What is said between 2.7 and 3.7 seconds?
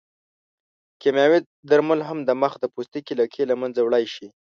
پوستکي لکې له